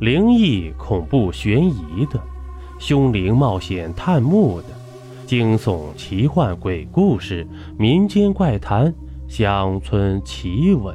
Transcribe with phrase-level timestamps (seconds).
[0.00, 2.20] 灵异、恐怖、悬疑的，
[2.78, 4.68] 凶灵冒险探墓的，
[5.26, 7.44] 惊悚、奇幻、鬼故事、
[7.76, 8.94] 民间怪谈、
[9.26, 10.94] 乡村奇闻，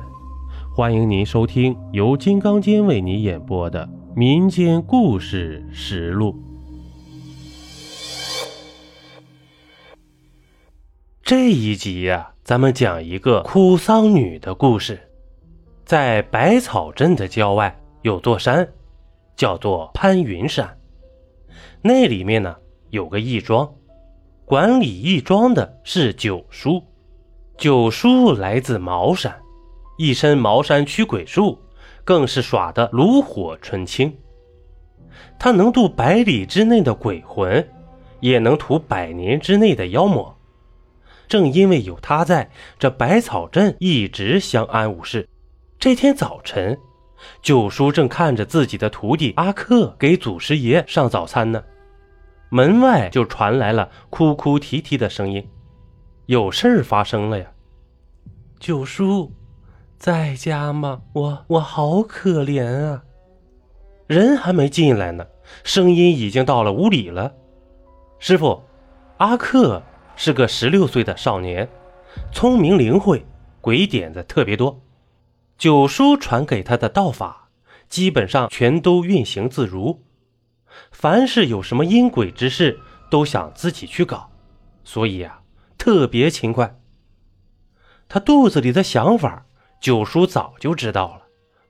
[0.73, 3.85] 欢迎您收听由金刚间为你演播的
[4.15, 6.31] 《民间故事实录》。
[11.21, 14.97] 这一集呀，咱们讲一个哭丧女的故事。
[15.83, 18.65] 在百草镇的郊外有座山。
[19.35, 20.77] 叫做潘云山，
[21.81, 22.55] 那里面呢
[22.89, 23.73] 有个义庄，
[24.45, 26.83] 管理义庄的是九叔。
[27.57, 29.39] 九叔来自茅山，
[29.97, 31.59] 一身茅山驱鬼术，
[32.03, 34.17] 更是耍得炉火纯青。
[35.39, 37.67] 他能渡百里之内的鬼魂，
[38.19, 40.35] 也能屠百年之内的妖魔。
[41.27, 45.27] 正因为有他在，这百草镇一直相安无事。
[45.79, 46.77] 这天早晨。
[47.41, 51.63] 九叔正看着自己的徒弟阿克给祖师爷上早餐呢，
[52.49, 55.47] 门外就传来了哭哭啼啼的声音，
[56.27, 57.45] 有事儿发生了呀！
[58.59, 59.31] 九叔，
[59.97, 61.01] 在家吗？
[61.13, 63.03] 我我好可怜啊！
[64.07, 65.25] 人还没进来呢，
[65.63, 67.33] 声音已经到了屋里了。
[68.19, 68.63] 师傅，
[69.17, 69.81] 阿克
[70.15, 71.67] 是个十六岁的少年，
[72.31, 73.25] 聪明灵慧，
[73.59, 74.79] 鬼点子特别多。
[75.63, 77.47] 九叔传给他的道法，
[77.87, 80.03] 基本上全都运行自如。
[80.91, 84.29] 凡是有什么阴鬼之事，都想自己去搞，
[84.83, 85.41] 所以啊，
[85.77, 86.77] 特别勤快。
[88.09, 89.45] 他肚子里的想法，
[89.79, 91.21] 九叔早就知道了。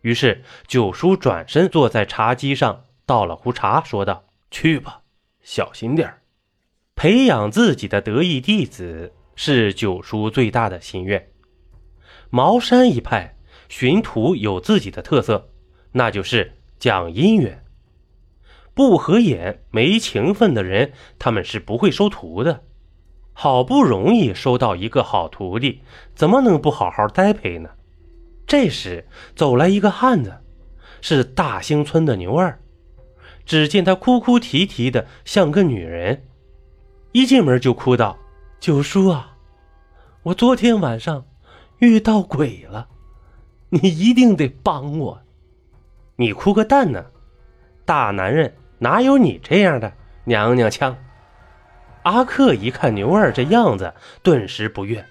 [0.02, 5.02] 于是，九叔转身坐在茶几上，倒了壶茶，说道：“去吧，
[5.44, 6.11] 小心点
[6.95, 11.30] 培养自己的得意弟子，是九叔最大的心愿。
[12.31, 13.38] 茅山一派。
[13.69, 15.50] 寻徒有自己的特色，
[15.94, 17.64] 那就是讲姻缘。
[18.73, 22.64] 不合眼、没情分的人，他们是不会收徒的。
[23.33, 25.82] 好不容易收到一个好徒弟，
[26.15, 27.70] 怎么能不好好栽培呢？
[28.45, 30.42] 这时走来一个汉子，
[31.02, 32.60] 是大兴村的牛二。
[33.45, 36.26] 只见他哭哭啼啼的，像个女人。
[37.11, 38.17] 一进门就哭道
[38.60, 39.37] ：“九叔啊，
[40.23, 41.26] 我昨天晚上
[41.80, 42.87] 遇到鬼了。”
[43.73, 45.20] 你一定得帮我，
[46.17, 47.08] 你哭个蛋呢！
[47.86, 49.92] 大男人哪有你这样的
[50.26, 50.95] 娘娘腔？
[52.04, 53.92] 阿克一看牛二这样子，
[54.22, 55.04] 顿时不悦。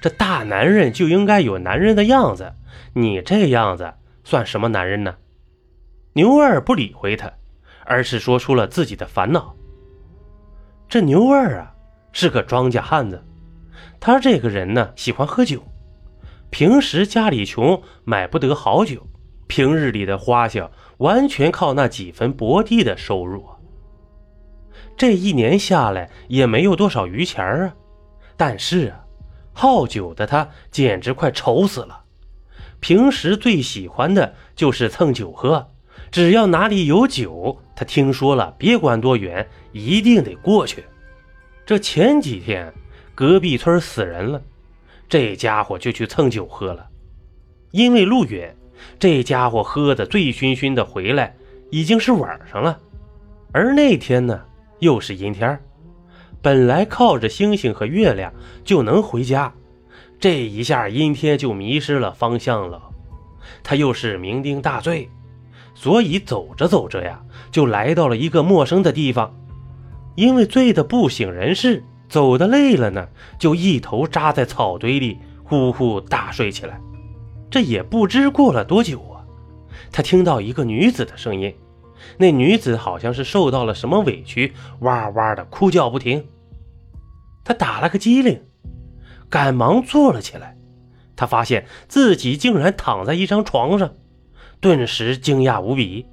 [0.00, 2.52] 这大男人就应该有男人的样子，
[2.94, 3.94] 你这样子
[4.24, 5.14] 算什么男人呢？
[6.14, 7.30] 牛二不理会他，
[7.84, 9.54] 而是说出了自己的烦恼。
[10.88, 11.72] 这牛二啊，
[12.10, 13.24] 是个庄稼汉子，
[14.00, 15.62] 他这个人呢，喜欢喝酒。
[16.54, 19.08] 平时家里穷，买不得好酒，
[19.48, 23.44] 平日里的花销完全靠那几分薄地的收入。
[24.96, 27.74] 这一年下来也没有多少余钱啊。
[28.36, 29.04] 但是啊，
[29.52, 32.04] 好酒的他简直快愁死了。
[32.78, 35.72] 平时最喜欢的就是蹭酒喝，
[36.12, 40.84] 只要哪里有酒，他听说了，别管多远，一定得过去。
[41.66, 42.72] 这前几天，
[43.12, 44.40] 隔壁村死人了。
[45.08, 46.86] 这家伙就去蹭酒喝了，
[47.70, 48.56] 因为路远，
[48.98, 51.36] 这家伙喝得醉醺醺的回来，
[51.70, 52.78] 已经是晚上了。
[53.52, 54.42] 而那天呢，
[54.80, 55.60] 又是阴天
[56.42, 58.32] 本来靠着星星和月亮
[58.64, 59.52] 就能回家，
[60.18, 62.82] 这一下阴天就迷失了方向了。
[63.62, 65.08] 他又是酩酊大醉，
[65.74, 69.34] 所以走着走着呀，就来到了一个陌生的地方。
[70.16, 71.82] 因为醉得不省人事。
[72.14, 73.08] 走的累了呢，
[73.40, 76.80] 就一头扎在草堆里，呼呼大睡起来。
[77.50, 79.26] 这也不知过了多久啊，
[79.90, 81.52] 他听到一个女子的声音。
[82.16, 86.24] 那女子好像是受到了什么委屈，哇哇的哭叫不停。
[87.42, 88.40] 他打了个激灵，
[89.28, 90.56] 赶忙坐了起来。
[91.16, 93.92] 他发现自己竟然躺在一张床上，
[94.60, 96.06] 顿时惊讶无比。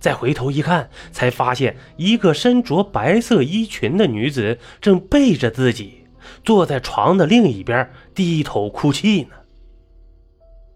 [0.00, 6.06] 再回头一看，才发现一个身着白色衣裙的女子正背着自己
[6.44, 9.30] 坐在床的另一边，低头哭泣呢。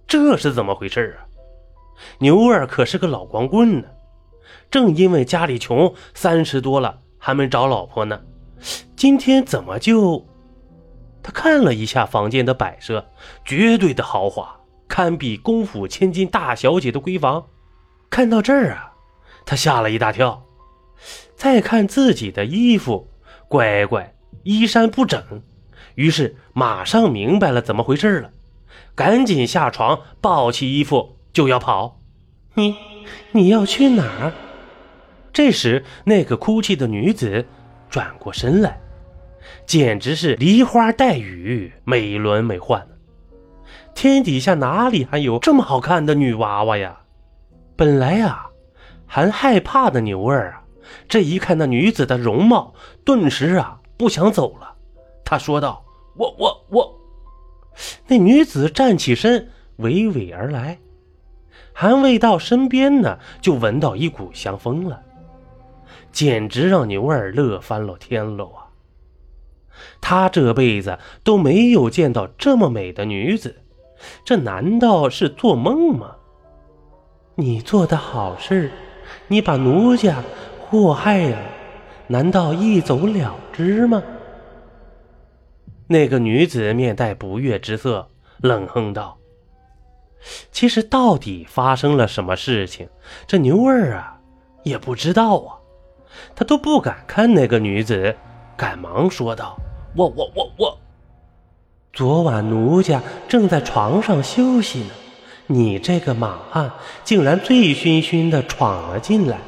[0.07, 1.25] 这是怎么回事啊？
[2.19, 3.89] 牛二可是个老光棍呢，
[4.71, 8.21] 正因为家里穷，三十多了还没找老婆呢。
[8.97, 10.27] 今天怎么就……
[11.23, 13.07] 他看了一下房间的摆设，
[13.45, 14.57] 绝对的豪华，
[14.89, 17.47] 堪比功府千金大小姐的闺房。
[18.11, 18.92] 看到这儿啊！
[19.44, 20.44] 他吓了一大跳，
[21.37, 23.09] 再看自己的衣服，
[23.49, 25.43] 乖乖，衣衫不整，
[25.94, 28.31] 于是马上明白了怎么回事了，
[28.94, 32.00] 赶紧下床，抱起衣服就要跑。
[32.55, 32.77] 你
[33.33, 34.33] 你要去哪儿？”
[35.33, 37.47] 这时，那个哭泣的女子
[37.89, 38.79] 转过身来，
[39.65, 42.83] 简直是梨花带雨，美轮美奂
[43.94, 47.00] 天底下哪里还有这么好看的女娃娃呀？
[47.77, 48.47] 本来啊，
[49.14, 50.62] 还害怕的牛儿啊，
[51.06, 52.73] 这一看那女子的容貌，
[53.05, 54.75] 顿时啊不想走了。
[55.23, 55.85] 他说道
[56.17, 56.99] ：“我我我。”
[58.09, 59.50] 那女子站起身，
[59.81, 60.79] 娓娓而来，
[61.75, 65.03] 还未到身边呢，就闻到一股香风了，
[66.11, 68.73] 简直让牛儿乐翻了天喽啊！
[70.00, 73.62] 他这辈子都没有见到这么美的女子，
[74.25, 76.17] 这难道是做梦吗？
[77.35, 78.73] 你做的好事，
[79.29, 80.23] 你把奴家
[80.61, 81.39] 祸害了，
[82.07, 84.03] 难道一走了之吗？
[85.89, 88.09] 那个女子面带不悦之色，
[88.41, 89.19] 冷哼道
[90.51, 92.89] ：“其实到底发生了什么事情，
[93.27, 94.19] 这牛二啊
[94.63, 95.59] 也不知道啊。
[96.35, 98.15] 他都不敢看那个女子，
[98.57, 99.57] 赶忙说道
[99.95, 100.79] ：‘我我我我，
[101.93, 104.91] 昨晚奴家正在床上休息呢，
[105.47, 106.71] 你这个莽汉
[107.05, 109.39] 竟然醉醺醺的闯了进来。’”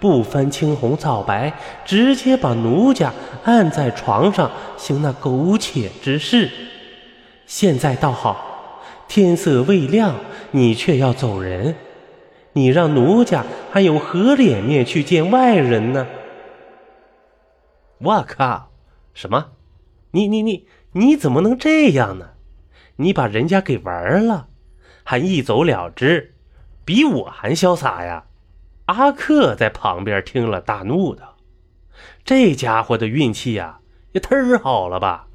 [0.00, 1.52] 不分青红皂白，
[1.84, 3.12] 直接把奴家
[3.44, 6.50] 按在床上行那苟且之事。
[7.44, 10.14] 现在倒好，天色未亮，
[10.52, 11.74] 你却要走人，
[12.54, 16.06] 你让奴家还有何脸面去见外人呢？
[17.98, 18.70] 我靠！
[19.12, 19.48] 什么？
[20.12, 22.30] 你你你你怎么能这样呢？
[22.96, 24.48] 你把人家给玩了，
[25.10, 26.36] 还一走了之，
[26.84, 28.26] 比我还潇洒呀！
[28.84, 31.36] 阿克在旁边听了，大怒道
[32.24, 33.80] ：“这家伙的运气呀，
[34.12, 35.26] 也忒好了吧？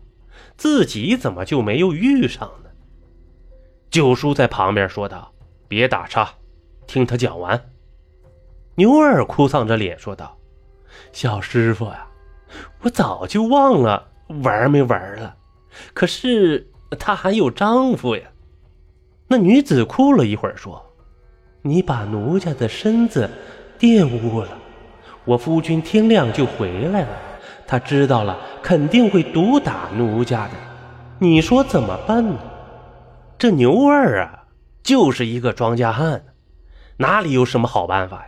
[0.55, 2.69] 自己怎么就没有遇上呢？”
[3.91, 5.33] 九叔在旁边说道
[5.67, 6.35] ：“别打岔，
[6.87, 7.69] 听他讲完。”
[8.75, 10.37] 牛二哭丧着脸说道
[11.11, 12.07] ：“小师傅呀，
[12.83, 14.07] 我早就忘了
[14.41, 15.35] 玩没玩了，
[15.93, 18.23] 可是她还有丈夫呀。”
[19.27, 20.81] 那女子哭了一会儿说。
[21.61, 23.27] 你把奴家的身子
[23.79, 24.49] 玷污了，
[25.25, 27.07] 我夫君天亮就回来了。
[27.65, 30.53] 他知道了，肯定会毒打奴家的。
[31.17, 32.37] 你说怎么办呢？
[33.39, 34.43] 这牛二啊，
[34.83, 36.23] 就是一个庄稼汉，
[36.97, 38.27] 哪里有什么好办法呀？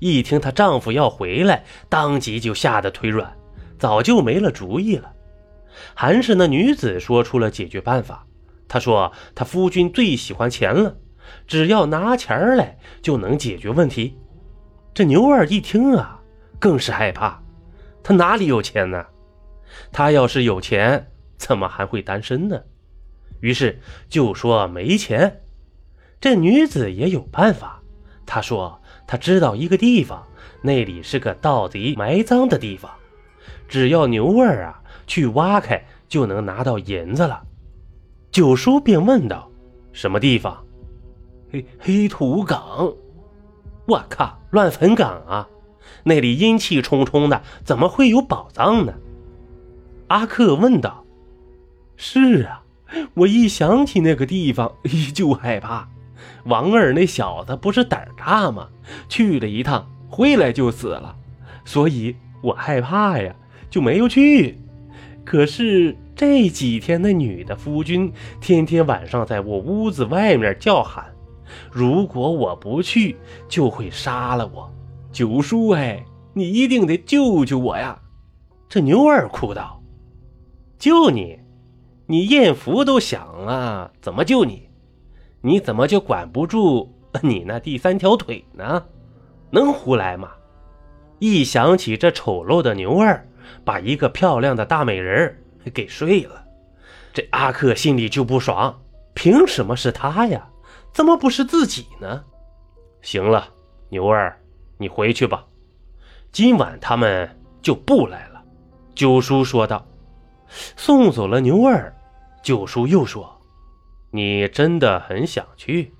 [0.00, 3.32] 一听她丈夫要回来，当即就吓得腿软，
[3.78, 5.12] 早就没了主意了。
[5.94, 8.26] 还是那女子说出了解决办法。
[8.74, 10.96] 他说：“他夫君最喜欢钱了。”
[11.46, 14.18] 只要拿钱来就能解决问题。
[14.92, 16.20] 这牛二一听啊，
[16.58, 17.40] 更是害怕。
[18.02, 19.06] 他哪里有钱呢？
[19.92, 21.06] 他要是有钱，
[21.36, 22.60] 怎么还会单身呢？
[23.38, 25.42] 于是就说没钱。
[26.20, 27.80] 这女子也有办法。
[28.26, 30.26] 她说她知道一个地方，
[30.62, 32.90] 那里是个盗贼埋赃的地方。
[33.68, 37.40] 只要牛二啊去挖开，就能拿到银子了。
[38.34, 39.48] 九叔便问道
[39.94, 40.66] ：“什么地方？”
[41.52, 42.92] 黑黑土岗，
[43.86, 45.48] 我靠，乱坟岗啊！
[46.02, 48.92] 那里阴气冲冲的，怎么会有宝藏呢？
[50.08, 51.04] 阿克问道。
[51.96, 52.64] 是啊，
[53.14, 54.74] 我一想起那个地方
[55.14, 55.88] 就害怕。
[56.46, 58.66] 王二那小子不是胆大吗？
[59.08, 61.14] 去了一趟，回来就死了，
[61.64, 63.32] 所以我害怕呀，
[63.70, 64.58] 就没有去。
[65.24, 71.12] 可是这几天那女的夫君天天晚上在我屋子外面叫喊。
[71.70, 73.16] 如果我不去，
[73.48, 74.72] 就会杀了我。
[75.12, 78.00] 九叔，哎，你一定得救救我呀！
[78.68, 79.80] 这牛二哭道
[80.78, 81.38] ：“救你？
[82.06, 84.68] 你艳福都响了，怎么救你？
[85.42, 88.84] 你怎么就管不住你那第三条腿呢？
[89.50, 90.30] 能胡来吗？”
[91.20, 93.26] 一想起这丑陋的牛二
[93.64, 95.36] 把一个漂亮的大美人
[95.72, 96.44] 给睡了，
[97.12, 98.82] 这阿克心里就不爽。
[99.14, 100.48] 凭什么是他呀？
[100.92, 102.24] 怎么不是自己呢？
[103.02, 103.48] 行了，
[103.88, 104.38] 牛儿，
[104.78, 105.44] 你回去吧。
[106.32, 107.28] 今晚他们
[107.62, 108.42] 就不来了。”
[108.94, 109.86] 九叔说道。
[110.76, 111.92] 送走了牛儿，
[112.42, 113.40] 九叔又说
[114.12, 115.92] ：“你真的很想去？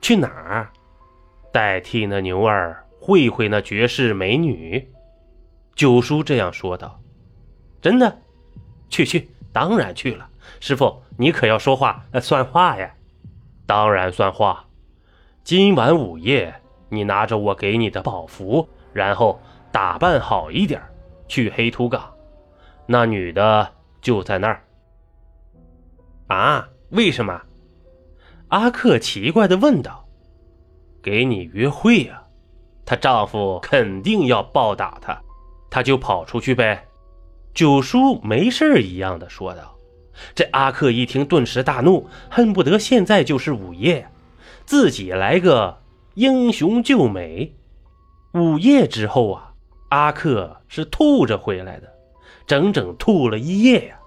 [0.00, 0.68] 去哪儿？
[1.52, 4.92] 代替那牛儿会会那绝世美女？”
[5.78, 7.00] 九叔这样说道。
[7.80, 8.18] “真的？
[8.90, 10.28] 去去，当然去了。
[10.58, 12.92] 师傅，你可要说话算话呀。”
[13.64, 14.64] 当然算话。
[15.44, 16.52] 今晚午夜，
[16.88, 20.82] 你拿着我给你的宝符，然后打扮好一点，
[21.28, 22.12] 去黑土岗。
[22.86, 24.64] 那女的就在那儿。
[26.26, 26.68] 啊？
[26.90, 27.40] 为什么？
[28.48, 30.08] 阿克奇怪的问道。
[31.00, 32.24] 给你约会呀。
[32.84, 35.22] 她丈夫肯定要暴打她，
[35.70, 36.86] 他就跑出去呗。
[37.54, 39.76] 九叔没事一样的说道。
[40.34, 44.10] 这阿克一听，顿时大怒，恨不得现在就是午夜，
[44.64, 45.78] 自己来个
[46.14, 47.54] 英雄救美。
[48.34, 49.54] 午夜之后啊，
[49.90, 51.92] 阿克是吐着回来的，
[52.46, 53.98] 整整吐了一夜呀。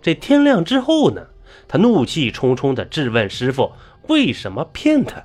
[0.00, 1.26] 这天亮之后呢，
[1.66, 3.72] 他怒气冲冲地质问师傅
[4.08, 5.24] ：“为什么骗他？”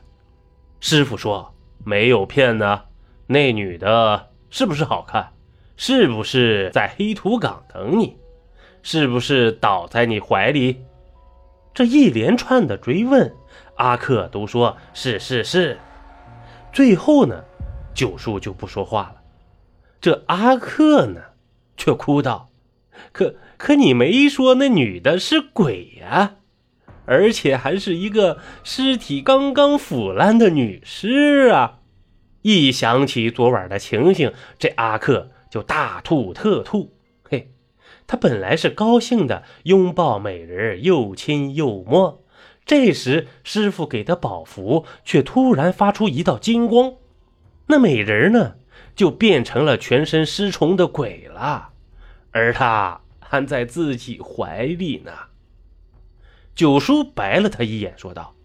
[0.81, 1.53] 师傅说
[1.85, 2.81] ：“没有骗呢，
[3.27, 5.31] 那女的是不是好看？
[5.77, 8.17] 是不是在黑土岗等你？
[8.83, 10.83] 是不是倒在你怀里？”
[11.73, 13.33] 这一连串的追问，
[13.75, 15.79] 阿克都说是是是。
[16.73, 17.45] 最后呢，
[17.93, 19.21] 九叔就不说话了。
[20.01, 21.21] 这阿克呢，
[21.77, 22.49] 却哭道
[23.13, 26.35] ：“可……”可你没说那女的是鬼呀，
[27.05, 31.79] 而且还是一个尸体刚刚腐烂的女尸啊！
[32.43, 36.93] 一想起昨晚的情形，这阿克就大吐特吐。
[37.27, 37.51] 嘿，
[38.05, 42.23] 他本来是高兴的，拥抱美人，又亲又摸。
[42.63, 46.93] 这时师傅给的宝符却突然发出一道金光，
[47.65, 48.57] 那美人呢，
[48.95, 51.69] 就变成了全身尸虫的鬼了，
[52.31, 53.01] 而他。
[53.19, 55.11] 还在自己怀里呢。
[56.55, 58.35] 九叔白了他一眼，说道：“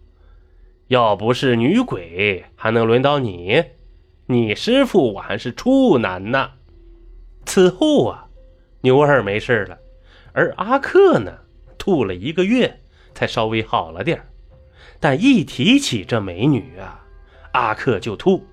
[0.89, 3.63] 要不是女鬼，还能轮到你？
[4.25, 6.51] 你师傅我还是处男呢。”
[7.45, 8.27] 此后啊，
[8.81, 9.77] 牛二没事了，
[10.31, 11.31] 而阿克呢，
[11.77, 12.81] 吐了一个月
[13.13, 14.21] 才稍微好了点
[14.99, 17.05] 但一提起这美女啊，
[17.51, 18.45] 阿克就吐。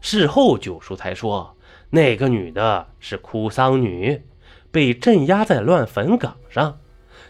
[0.00, 1.56] 事后九叔才说，
[1.90, 4.22] 那个女的是哭丧女。
[4.70, 6.80] 被镇压在乱坟岗上，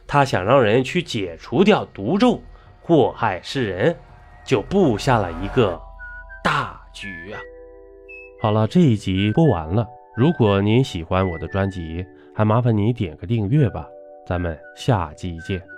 [0.06, 2.40] 他想让人去解除掉毒咒，
[2.80, 3.94] 祸害世人，
[4.46, 5.78] 就布下了一个
[6.42, 7.40] 大局啊！
[8.40, 9.86] 好了，这一集播完了。
[10.16, 12.04] 如果您喜欢我的专辑，
[12.34, 13.88] 还麻烦你点个订阅吧。
[14.24, 15.73] 咱们下期见。